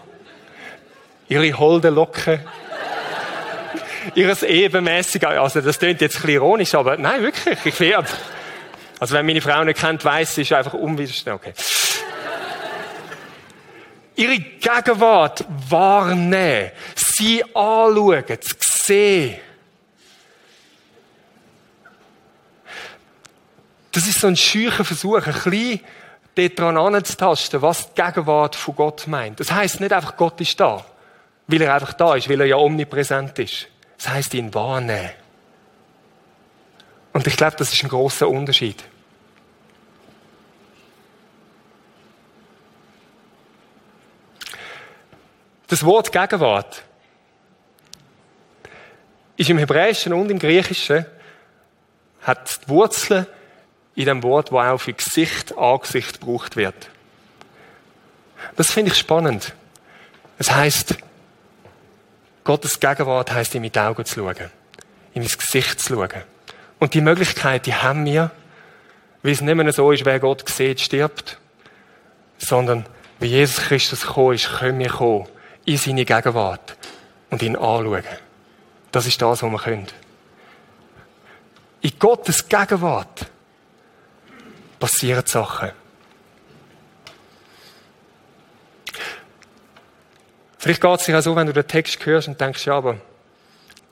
[1.28, 2.40] Ihre holden Locken.
[4.14, 8.08] Ihres ebenmäßig, also das klingt jetzt ein ironisch, aber nein, wirklich, ich werde.
[9.00, 11.34] Also wenn meine Frau nicht kennt, weiss sie, ist einfach unwiderstehlich.
[11.34, 11.54] Okay
[14.18, 19.38] ihre Gegenwart wahrnehmen, sie anschauen, zu sehen.
[23.92, 25.80] Das ist so ein scheuer Versuch, ein bisschen
[26.34, 29.40] dort dran anzutasten, was die Gegenwart von Gott meint.
[29.40, 30.84] Das heißt nicht einfach, Gott ist da,
[31.46, 33.68] weil er einfach da ist, weil er ja omnipräsent ist.
[33.98, 35.10] Das heißt, ihn wahrnehmen.
[37.12, 38.84] Und ich glaube, das ist ein großer Unterschied.
[45.66, 46.82] Das Wort Gegenwart
[49.36, 51.04] ist im Hebräischen und im Griechischen
[52.22, 53.26] hat die Wurzeln
[53.94, 56.90] in dem Wort, wo auch für Gesicht, Angesicht gebraucht wird.
[58.56, 59.54] Das finde ich spannend.
[60.38, 60.96] Es heißt,
[62.48, 64.50] Gottes Gegenwart heißt, in die Augen zu schauen,
[65.12, 66.22] in ins Gesicht zu schauen.
[66.78, 68.30] Und die Möglichkeit, die haben wir,
[69.22, 71.38] weil es nicht mehr so ist, wer Gott sieht, stirbt,
[72.38, 72.86] sondern
[73.20, 75.28] wie Jesus Christus gekommen ist, können wir kommen
[75.66, 76.74] in seine Gegenwart
[77.28, 78.04] und ihn anschauen.
[78.92, 79.88] Das ist das, was wir können.
[81.82, 83.26] In Gottes Gegenwart
[84.78, 85.72] passieren Sachen.
[90.58, 92.98] Vielleicht geht es dir auch so, wenn du den Text hörst und denkst, ja, aber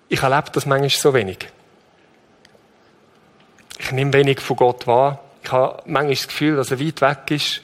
[0.08, 1.48] ich erlebe das manchmal so wenig.
[3.78, 5.20] Ich nehme wenig von Gott wahr.
[5.42, 7.62] Ich habe manchmal das Gefühl, dass er weit weg ist,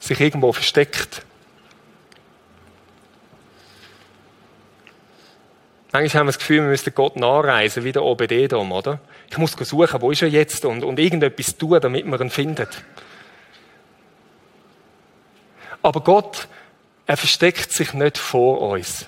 [0.00, 1.22] sich irgendwo versteckt.
[5.92, 8.98] Manchmal haben wir das Gefühl, wir müssten Gott nachreisen, wie der OBD-Dom, oder?
[9.30, 12.82] Ich muss suchen, wo ist er jetzt und, und irgendetwas tun, damit man ihn findet.
[15.82, 16.48] Aber Gott,
[17.06, 19.06] er versteckt sich nicht vor uns.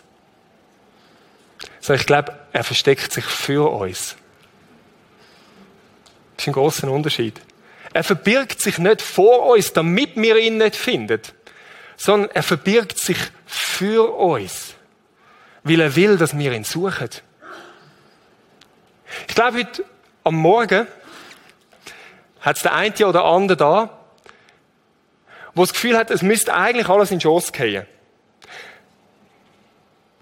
[1.80, 4.16] Sondern ich glaube, er versteckt sich für uns.
[6.36, 7.40] Das ist ein großer Unterschied.
[7.92, 11.20] Er verbirgt sich nicht vor uns, damit wir ihn nicht finden,
[11.96, 14.74] sondern er verbirgt sich für uns
[15.64, 17.08] weil er will, dass wir ihn suchen.
[19.26, 19.84] Ich glaube, heute
[20.22, 20.86] am Morgen
[22.40, 24.03] hat es der eine oder andere da,
[25.54, 27.86] wo das Gefühl hat, es müsste eigentlich alles in den Schoss gehen.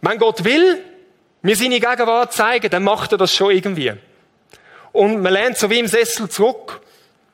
[0.01, 0.85] Wenn Gott will,
[1.43, 3.93] mir seine Gegenwart zeigen, dann macht er das schon irgendwie.
[4.93, 6.81] Und man lernt so wie im Sessel zurück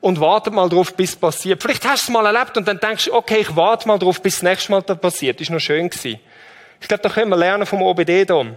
[0.01, 1.61] und wartet mal drauf, bis es passiert.
[1.61, 4.21] Vielleicht hast du es mal erlebt und dann denkst du, okay, ich warte mal drauf,
[4.21, 5.41] bis das nächste Mal das passiert.
[5.41, 6.19] Ist noch schön gewesen.
[6.79, 8.55] Ich glaube, da können wir lernen vom OBD-Dom.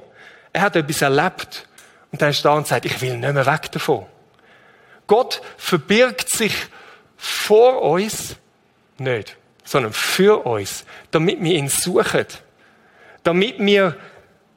[0.53, 1.67] Er hat etwas erlebt.
[2.13, 4.07] Und dann ist da und sagt, ich will nicht mehr weg davon.
[5.07, 6.55] Gott verbirgt sich
[7.17, 8.37] vor uns
[9.03, 12.27] nicht, sondern für uns, damit wir ihn suchen.
[13.23, 13.97] Damit wir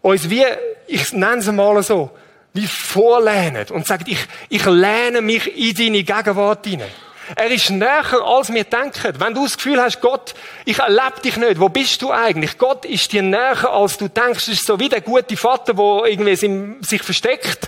[0.02, 0.46] uns wie,
[0.88, 2.12] ich nenne es mal so,
[2.54, 6.90] wie vorlehnen und sagen, ich, ich lehne mich in deine Gegenwart hinein.
[7.36, 9.20] Er ist näher, als wir denken.
[9.20, 12.58] Wenn du das Gefühl hast, Gott, ich erlebe dich nicht, wo bist du eigentlich?
[12.58, 14.48] Gott ist dir näher, als du denkst.
[14.48, 17.68] Es ist so wie der gute Vater, der irgendwie sich versteckt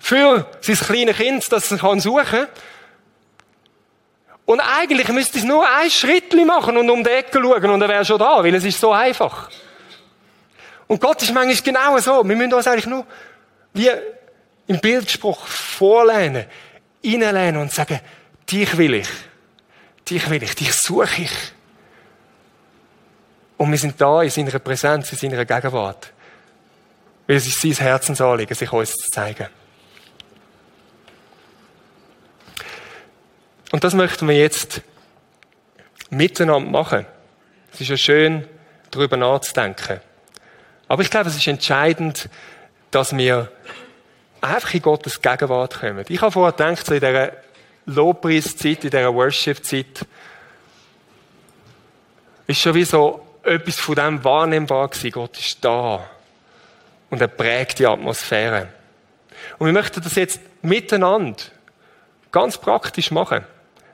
[0.00, 2.48] für sein kleines Kind, das kann suchen
[4.44, 7.88] Und eigentlich müsste es nur ein Schritt machen und um die Ecke schauen und er
[7.88, 9.50] wäre schon da, weil es ist so einfach.
[10.88, 12.28] Und Gott ist manchmal genau so.
[12.28, 13.06] Wir müssen uns eigentlich nur
[13.72, 13.90] wie
[14.66, 16.46] im Bildspruch vorlehnen,
[17.04, 18.00] reinlehnen und sagen,
[18.50, 19.08] Dich will ich.
[20.08, 20.54] Dich will ich.
[20.54, 21.32] Dich suche ich.
[23.56, 26.12] Und wir sind da in seiner Präsenz, in seiner Gegenwart.
[27.26, 29.46] Weil es ist sein Herzensanliegen, sich uns zu zeigen.
[33.72, 34.82] Und das möchten wir jetzt
[36.10, 37.06] miteinander machen.
[37.72, 38.46] Es ist ja schön,
[38.90, 40.00] darüber nachzudenken.
[40.88, 42.28] Aber ich glaube, es ist entscheidend,
[42.90, 43.50] dass wir
[44.42, 46.04] einfach in Gottes Gegenwart kommen.
[46.08, 47.32] Ich habe vorher gedacht, so in dieser
[47.86, 50.06] Lobpreiszeit, in dieser Worship-Zeit,
[52.46, 55.12] ist schon wie so etwas von dem wahrnehmbar gewesen.
[55.12, 56.06] Gott ist da.
[57.08, 58.68] Und er prägt die Atmosphäre.
[59.58, 61.42] Und wir möchten das jetzt miteinander
[62.30, 63.46] ganz praktisch machen.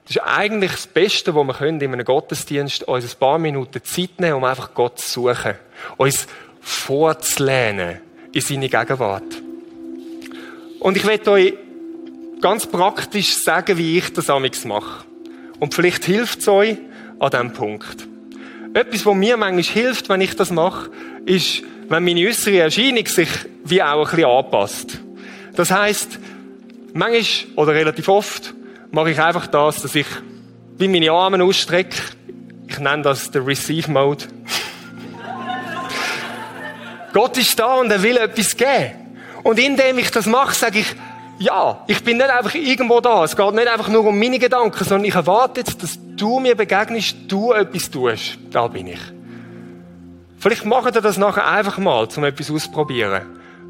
[0.09, 3.85] Das ist eigentlich das Beste, was wir können in einem Gottesdienst, uns ein paar Minuten
[3.85, 5.53] Zeit nehmen, um einfach Gott zu suchen.
[5.99, 6.27] Uns
[6.62, 8.01] vorzulehnen
[8.33, 9.42] in seine Gegenwart.
[10.81, 11.55] Und ich werde euch
[12.40, 15.05] ganz praktisch sagen, wie ich das amigs mache.
[15.61, 16.79] Und vielleicht hilft es euch
[17.18, 18.09] an diesem Punkt.
[18.73, 20.90] Etwas, was mir manchmal hilft, wenn ich das mache,
[21.27, 23.29] ist, wenn meine äußere Erscheinung sich
[23.62, 25.01] wie auch ein bisschen anpasst.
[25.55, 26.18] Das heisst,
[26.94, 28.55] manchmal oder relativ oft
[28.90, 30.07] mache ich einfach das, dass ich
[30.79, 31.96] wie meine Arme ausstrecke.
[32.68, 34.24] Ich nenne das den Receive Mode.
[37.12, 38.92] Gott ist da und er will etwas geben.
[39.42, 40.94] Und indem ich das mache, sage ich,
[41.38, 43.24] ja, ich bin nicht einfach irgendwo da.
[43.24, 46.57] Es geht nicht einfach nur um meine Gedanken, sondern ich erwarte jetzt, dass du mir
[46.57, 48.38] begegnest, du etwas tust.
[48.51, 49.01] Da bin ich.
[50.38, 53.22] Vielleicht machen wir das nachher einfach mal, um etwas auszuprobieren.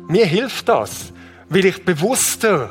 [0.09, 1.13] Mir hilft das,
[1.49, 2.71] weil ich bewusster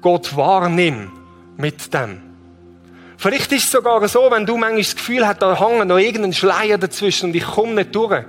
[0.00, 1.19] Gott wahrnehme
[1.60, 2.20] mit dem.
[3.16, 6.32] Vielleicht ist es sogar so, wenn du manchmal das Gefühl hast, da hängt noch irgendein
[6.32, 8.24] Schleier dazwischen und ich komme nicht durch.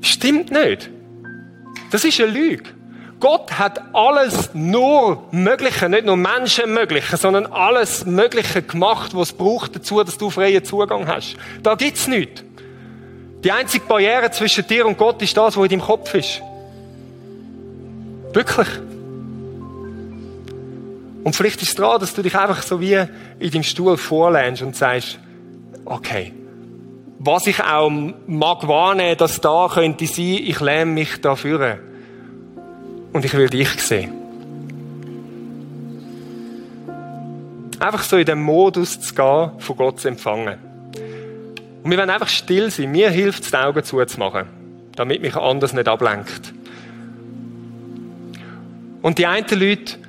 [0.00, 0.90] Stimmt nicht.
[1.92, 2.64] Das ist eine Lüge.
[3.20, 9.36] Gott hat alles nur Mögliche, nicht nur Menschen Mögliche, sondern alles Mögliche gemacht, was es
[9.36, 11.36] braucht dazu, dass du freien Zugang hast.
[11.62, 12.42] Da gibt's nichts.
[13.42, 16.42] Die einzige Barriere zwischen dir und Gott ist das, was in deinem Kopf ist.
[18.32, 18.68] Wirklich.
[21.26, 23.04] Und vielleicht ist es dran, dass du dich einfach so wie
[23.40, 25.18] in deinem Stuhl vorlehnst und sagst,
[25.84, 26.32] okay,
[27.18, 27.90] was ich auch
[28.28, 31.80] mag wahrnehmen, dass da könnte sein, ich lehne mich dafür
[33.12, 34.12] und ich will dich sehen.
[37.80, 40.58] Einfach so in den Modus zu gehen, von Gott zu empfangen.
[41.82, 42.92] Und wir werden einfach still sein.
[42.92, 44.46] Mir hilft es, die Augen zuzumachen,
[44.94, 46.54] damit mich anders nicht ablenkt.
[49.02, 50.05] Und die einen Leute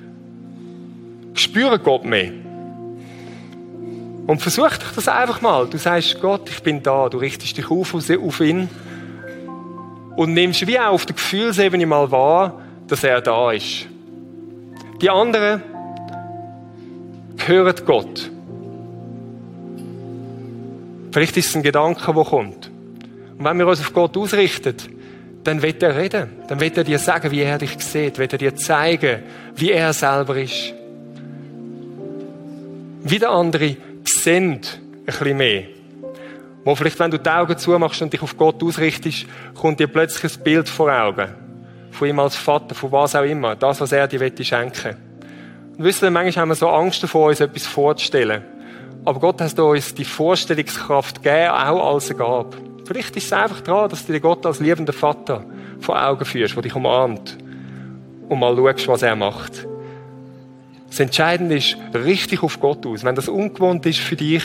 [1.39, 2.31] spüren Gott mehr.
[4.27, 5.67] Und versuch dich das einfach mal.
[5.67, 7.07] Du sagst, Gott, ich bin da.
[7.07, 8.69] Du richtest dich auf auf ihn.
[10.17, 13.87] Und nimmst wie auch auf der Gefühlsebene mal wahr, dass er da ist.
[15.01, 15.61] Die anderen
[17.45, 18.29] hören Gott.
[21.11, 22.69] Vielleicht ist es ein Gedanke, der kommt.
[23.37, 24.75] Und wenn wir uns auf Gott ausrichten,
[25.43, 26.29] dann wird er reden.
[26.49, 28.17] Dann wird er dir sagen, wie er dich sieht.
[28.17, 29.23] Wird er dir zeigen,
[29.55, 30.73] wie er selber ist.
[33.09, 35.63] Wieder andere sehen ein bisschen mehr.
[36.65, 40.35] Wo vielleicht, wenn du die Augen zumachst und dich auf Gott ausrichtest, kommt dir plötzlich
[40.35, 41.29] ein Bild vor Augen.
[41.91, 43.55] Von ihm als Vater, von was auch immer.
[43.55, 44.97] Das, was er dir schenken will.
[45.77, 48.43] Und wisst ihr, manchmal haben wir so Angst davor, uns etwas vorzustellen.
[49.05, 52.57] Aber Gott hat uns die Vorstellungskraft gegeben, auch als er gab.
[52.85, 55.45] Vielleicht ist es einfach dran, dass du dir Gott als liebender Vater
[55.79, 57.37] vor Augen führst, der dich umarmt.
[58.27, 59.65] Und mal schaust, was er macht.
[60.97, 63.03] Das Entscheidende ist, richtig auf Gott aus.
[63.03, 64.41] Wenn das ungewohnt ist für dich,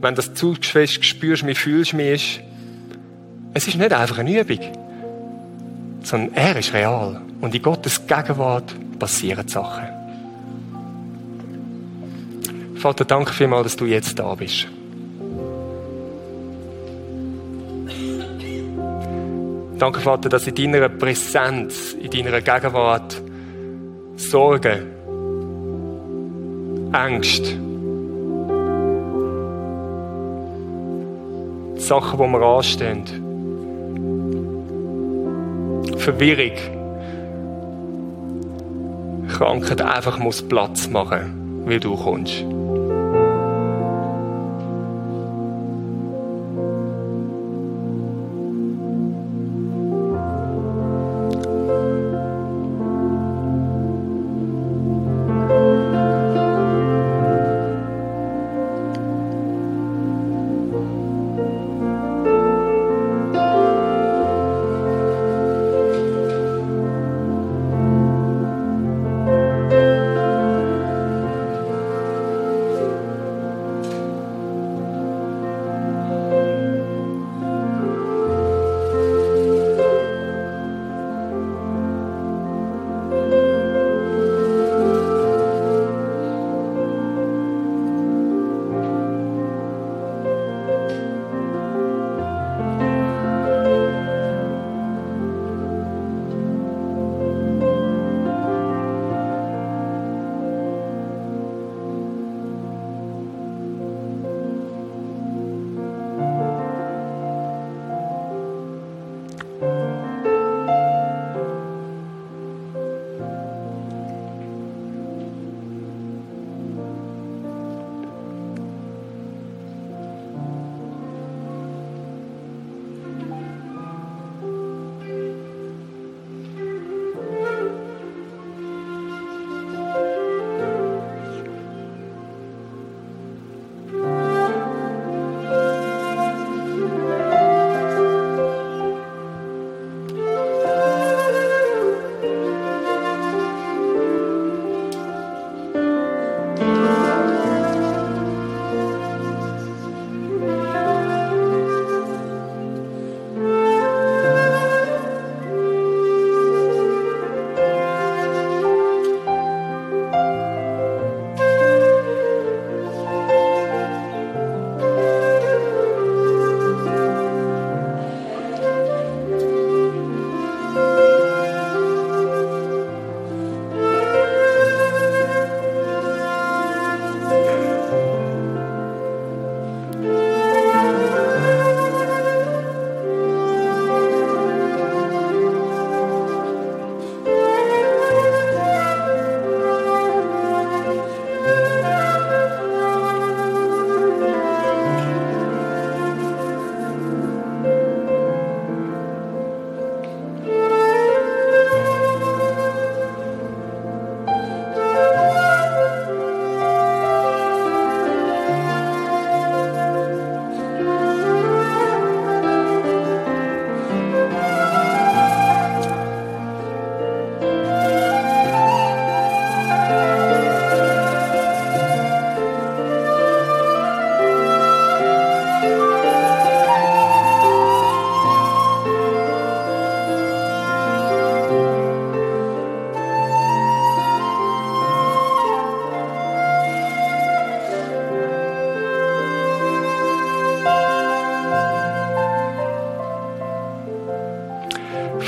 [0.00, 2.42] wenn das zu fest spürst, wie fühlst du mich,
[3.54, 4.58] es ist nicht einfach eine Übung,
[6.02, 7.20] sondern er ist real.
[7.40, 9.84] Und in Gottes Gegenwart passieren Sachen.
[12.74, 14.66] Vater, danke vielmals, dass du jetzt da bist.
[19.78, 23.22] Danke, Vater, dass in deiner Präsenz, in deiner Gegenwart
[24.16, 24.95] Sorgen,
[26.96, 27.44] Angst,
[31.76, 33.04] Sachen, die wir anstehen,
[35.98, 36.56] Verwirrung,
[39.28, 42.42] Krankheit einfach muss Platz machen, weil du kommst.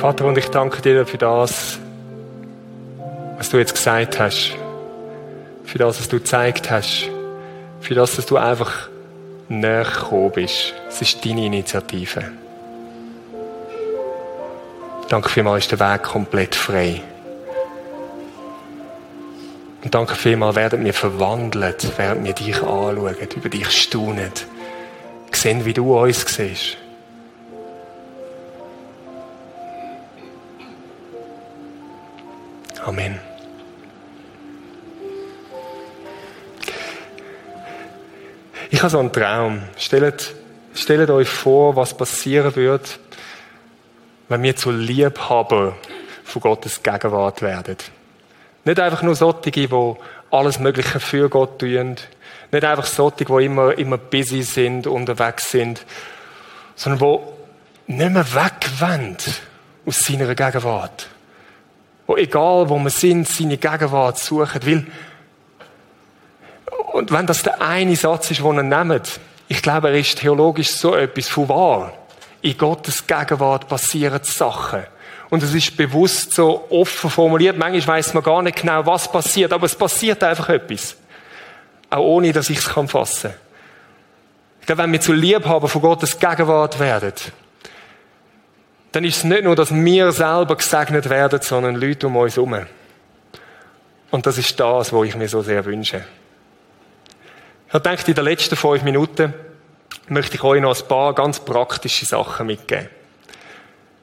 [0.09, 1.79] Vater, und ich danke dir für das,
[3.37, 4.57] was du jetzt gesagt hast.
[5.65, 7.11] Für das, was du gezeigt hast.
[7.83, 8.89] Für das, dass du einfach
[9.51, 10.73] näher gekommen bist.
[10.89, 12.25] Es ist deine Initiative.
[15.11, 17.03] Danke vielmals, ist der Weg komplett frei.
[19.85, 24.33] Und danke vielmals, werden wir verwandelt, während wir dich anschauen, über dich staunen,
[25.33, 26.79] sehen, wie du uns siehst.
[32.89, 33.21] Amen.
[38.71, 39.61] Ich habe so einen Traum.
[39.77, 40.35] Stellt,
[40.73, 42.85] stellt euch vor, was passieren würde,
[44.31, 45.77] wenn wir zu Liebhaber
[46.25, 47.77] von Gottes Gegenwart werden.
[48.65, 49.69] Nicht einfach nur solche, die
[50.31, 51.97] alles Mögliche für Gott tun.
[52.51, 55.85] Nicht einfach solche, die immer, immer busy sind, unterwegs sind.
[56.75, 57.01] Sondern
[57.87, 59.19] die nicht mehr wegwollen
[59.85, 61.09] aus seiner Gegenwart.
[62.09, 64.61] Wo egal, wo wir sind, seine Gegenwart suchen.
[64.65, 64.87] Weil,
[66.95, 70.71] und wenn das der eine Satz ist, den er nimmt, ich glaube, er ist theologisch
[70.71, 71.93] so etwas von wahr.
[72.41, 74.85] In Gottes Gegenwart passieren Sachen.
[75.29, 77.59] Und es ist bewusst so offen formuliert.
[77.59, 80.97] Manchmal weiß man gar nicht genau, was passiert, aber es passiert einfach etwas.
[81.91, 83.35] Auch ohne, dass ich es fassen kann.
[84.61, 87.13] Ich glaube, wenn wir zu Liebhaber von Gottes Gegenwart werden,
[88.93, 92.67] dann ist es nicht nur, dass wir selber gesegnet werden, sondern Leute um uns herum.
[94.11, 96.05] Und das ist das, was ich mir so sehr wünsche.
[97.67, 99.35] Ich gedacht, in den letzten fünf Minuten
[100.09, 102.89] möchte ich euch noch ein paar ganz praktische Sachen mitgeben.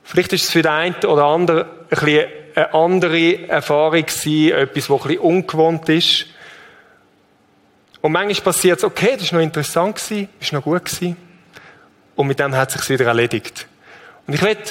[0.03, 4.89] Vielleicht ist es für den einen oder anderen ein bisschen eine andere Erfahrung gewesen, etwas,
[4.89, 6.27] was ein bisschen ungewohnt ist.
[8.01, 10.83] Und manchmal passiert es, okay, das war noch interessant, gewesen, ist noch gut.
[12.15, 13.67] Und mit dem hat es sich wieder erledigt.
[14.27, 14.61] Und ich werde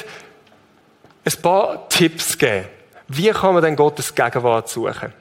[1.24, 2.66] ein paar Tipps geben.
[3.08, 5.12] Wie kann man denn Gottes Gegenwart suchen?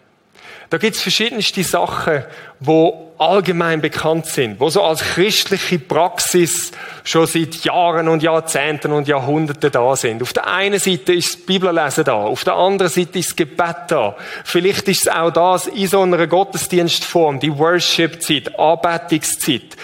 [0.69, 2.23] Da gibt es verschiedenste Sachen,
[2.59, 6.71] wo allgemein bekannt sind, wo so als christliche Praxis
[7.03, 10.23] schon seit Jahren und Jahrzehnten und Jahrhunderten da sind.
[10.23, 13.75] Auf der einen Seite ist das Bibellesen da, auf der anderen Seite ist das Gebet
[13.89, 14.15] da.
[14.43, 19.77] Vielleicht ist es auch das in so einer Gottesdienstform, die Worship-Zeit, Anbetungszeit.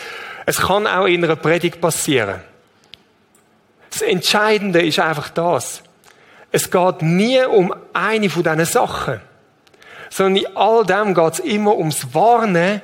[0.47, 2.41] Es kann auch in einer Predigt passieren.
[3.90, 5.82] Das Entscheidende ist einfach das.
[6.52, 9.22] Es geht nie um eine von diesen Sachen
[10.10, 12.82] sondern in all dem geht es immer ums Warnen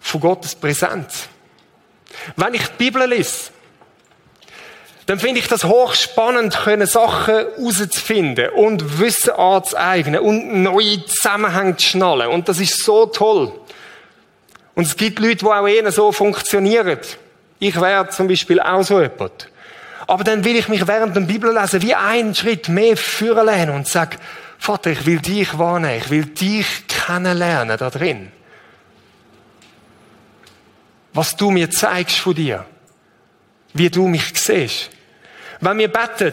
[0.00, 1.28] von Gottes Präsenz.
[2.36, 3.50] Wenn ich die Bibel lese,
[5.06, 11.86] dann finde ich das hochspannend, können Sachen herauszufinden und Wissen anzueignen und neue Zusammenhänge zu
[11.88, 12.30] schnallen.
[12.30, 13.52] Und das ist so toll.
[14.74, 16.98] Und es gibt Leute, die auch eher so funktionieren.
[17.58, 19.48] Ich wäre zum Beispiel auch so jemand.
[20.06, 23.88] Aber dann will ich mich während dem Bibellesen wie einen Schritt mehr führen lernen und
[23.88, 24.18] sage,
[24.58, 28.32] Vater, ich will dich wahrnehmen, ich will dich kennenlernen da drin.
[31.12, 32.64] Was du mir zeigst von dir.
[33.72, 34.90] Wie du mich siehst.
[35.60, 36.32] Wenn wir beten,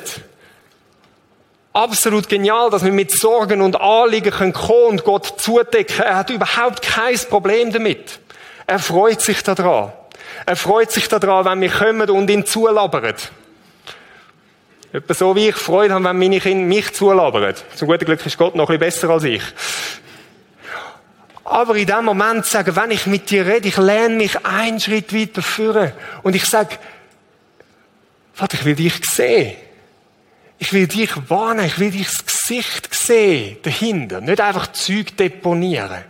[1.73, 6.03] absolut genial, dass wir mit Sorgen und Anliegen kommen können und Gott zudecken.
[6.03, 8.19] Er hat überhaupt kein Problem damit.
[8.67, 9.91] Er freut sich daran.
[10.45, 13.15] Er freut sich daran, wenn wir kommen und ihn zulabern.
[14.93, 17.55] Etwa so wie ich Freude habe, wenn meine Kinder mich zulabern.
[17.75, 19.43] Zum guten Glück ist Gott noch ein bisschen besser als ich.
[21.45, 25.13] Aber in dem Moment sagen, wenn ich mit dir rede, ich lerne mich einen Schritt
[25.13, 25.93] weiter führen.
[26.23, 26.77] Und ich sage,
[28.33, 29.55] Vater, ich will dich sehen.
[30.57, 34.21] Ich will dich warnen, ich will dich das Gesicht sehen, dahinter.
[34.21, 36.03] Nicht einfach Zeug deponieren.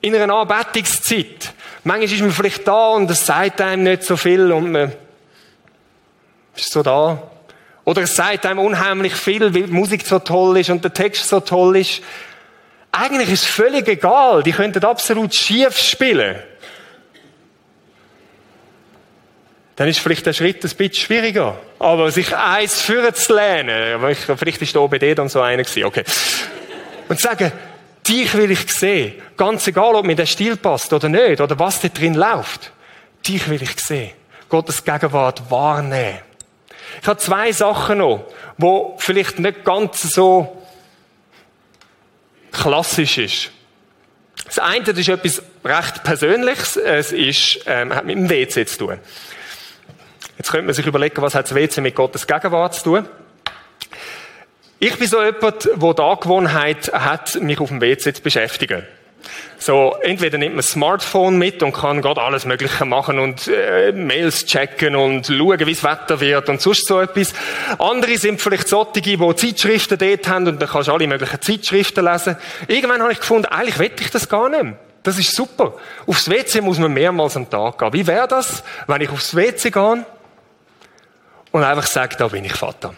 [0.00, 1.54] In einer Anbetungszeit.
[1.84, 4.92] Manchmal ist man vielleicht da und es sagt einem nicht so viel und man
[6.56, 7.30] ist so da.
[7.84, 11.28] Oder es sagt einem unheimlich viel, weil die Musik so toll ist und der Text
[11.28, 12.02] so toll ist.
[12.92, 14.42] Eigentlich ist es völlig egal.
[14.42, 16.36] Die könnten absolut schief spielen.
[19.76, 21.58] Dann ist vielleicht der Schritt ein bisschen schwieriger.
[21.78, 24.00] Aber sich eins führen zu lernen,
[24.36, 26.04] vielleicht ist der OBD dann so einer gewesen, okay.
[27.08, 27.52] Und sagen,
[28.06, 29.14] dich will ich sehen.
[29.36, 32.70] Ganz egal, ob mir der Stil passt oder nicht, oder was da drin läuft.
[33.26, 34.12] Dich will ich sehen.
[34.48, 36.20] Gottes Gegenwart wahrnehmen.
[37.00, 38.26] Ich habe zwei Sachen noch,
[38.58, 40.62] wo vielleicht nicht ganz so
[42.52, 43.50] klassisch ist.
[44.44, 46.76] Das eine das ist etwas recht Persönliches.
[46.76, 48.98] Es ist, ähm, hat mit dem WC zu tun.
[50.36, 53.08] Jetzt könnte man sich überlegen, was hat das WC mit Gottes Gegenwart zu tun?
[54.78, 58.84] Ich bin so jemand, der die Angewohnheit hat, mich auf dem WC zu beschäftigen.
[59.58, 63.92] So, entweder nimmt man das Smartphone mit und kann gerade alles Mögliche machen und äh,
[63.92, 67.32] Mails checken und schauen, wie das Wetter wird und sonst so etwas.
[67.78, 72.04] Andere sind vielleicht solche, die Zeitschriften dort haben und dann kannst du alle möglichen Zeitschriften
[72.04, 72.36] lesen.
[72.68, 74.76] Irgendwann habe ich gefunden, eigentlich will ich das gar nicht.
[75.02, 75.74] Das ist super.
[76.06, 77.92] Aufs WC muss man mehrmals am Tag gehen.
[77.92, 80.04] Wie wäre das, wenn ich aufs WC gehe
[81.52, 82.94] und einfach sage, da bin ich Vater?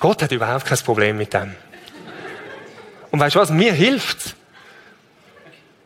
[0.00, 1.54] Gott hat überhaupt kein Problem mit dem.
[3.10, 3.50] Und weißt du was?
[3.50, 4.34] Mir hilft's.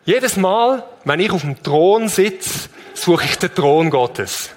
[0.04, 4.50] Jedes Mal, wenn ich auf dem Thron sitze, suche ich den Thron Gottes.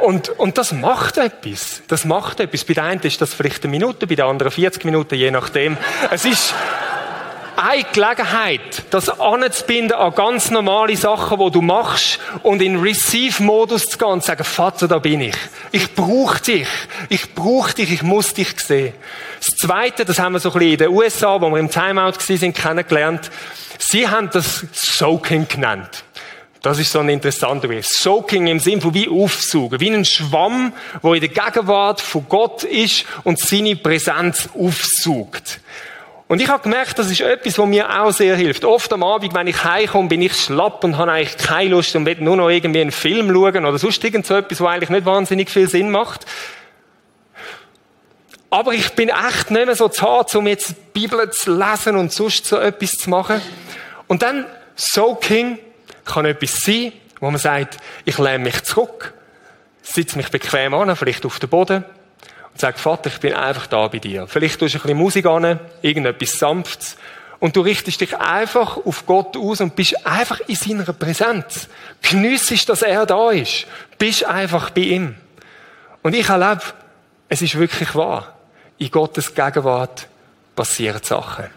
[0.00, 1.82] Und, und das macht etwas.
[1.88, 2.64] Das macht etwas.
[2.64, 5.76] Bei der einen ist das vielleicht eine Minute, bei der anderen 40 Minuten, je nachdem.
[6.10, 6.54] Es ist,
[7.56, 13.98] eine Gelegenheit, das anzubinden an ganz normale Sachen, die du machst und in Receive-Modus zu
[13.98, 15.36] gehen und zu sagen, Vater, da bin ich.
[15.72, 16.68] Ich brauche dich.
[17.08, 17.92] Ich brauche dich.
[17.92, 18.94] Ich muss dich sehen.
[19.38, 22.18] Das Zweite, das haben wir so ein bisschen in den USA, wo wir im Timeout
[22.20, 23.30] sind, kennengelernt.
[23.78, 26.04] Sie haben das Soaking genannt.
[26.62, 27.86] Das ist so ein interessanter Begriff.
[27.86, 29.78] Soaking im Sinn von wie aufsaugen.
[29.78, 35.60] Wie ein Schwamm, wo in der Gegenwart von Gott ist und seine Präsenz aufsaugt.
[36.28, 38.64] Und ich habe gemerkt, das ist etwas, was mir auch sehr hilft.
[38.64, 42.04] Oft am Abend, wenn ich heimkomme, bin ich schlapp und habe eigentlich keine Lust und
[42.04, 45.06] will nur noch irgendwie einen Film schauen oder sonst irgend so etwas, was eigentlich nicht
[45.06, 46.26] wahnsinnig viel Sinn macht.
[48.50, 52.12] Aber ich bin echt nicht mehr so zart, um jetzt die Bibel zu lesen und
[52.12, 53.40] sonst so etwas zu machen.
[54.08, 55.58] Und dann Soaking
[56.04, 59.14] kann etwas sein, wo man sagt, ich lehne mich zurück,
[59.82, 61.84] sitze mich bequem an, vielleicht auf dem Boden
[62.56, 64.26] und sag, Vater, ich bin einfach da bei dir.
[64.26, 66.96] Vielleicht tust du ein bisschen Musik an, irgendetwas Sanftes.
[67.38, 71.68] Und du richtest dich einfach auf Gott aus und bist einfach in seiner Präsenz.
[72.00, 73.66] Geniessest, dass er da ist.
[73.98, 75.16] Bist einfach bei ihm.
[76.00, 76.62] Und ich erlebe,
[77.28, 78.34] es ist wirklich wahr.
[78.78, 80.08] In Gottes Gegenwart
[80.54, 81.50] passieren Sachen.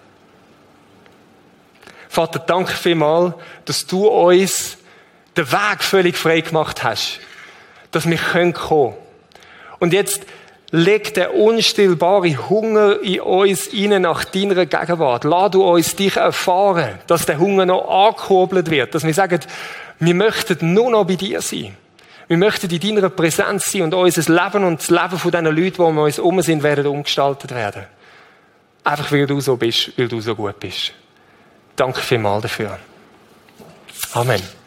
[2.10, 4.76] Vater, danke vielmals, dass du uns
[5.38, 7.22] den Weg völlig frei gemacht hast.
[7.92, 8.96] Dass wir kommen können.
[9.80, 10.26] Und jetzt
[10.72, 15.24] Leg den unstillbaren Hunger in uns rein nach deiner Gegenwart.
[15.24, 18.94] Lass du uns dich erfahren, dass der Hunger noch angekurbelt wird.
[18.94, 19.40] Dass wir sagen,
[20.00, 21.76] wir möchten nur noch bei dir sein.
[22.28, 25.74] Wir möchten in deiner Präsenz sein und unser Leben und das Leben von diesen Leuten,
[25.74, 27.86] die um uns herum sind, werden umgestaltet werden.
[28.84, 30.94] Einfach weil du so bist, weil du so gut bist.
[31.76, 32.78] Danke vielmals dafür.
[34.14, 34.59] Amen.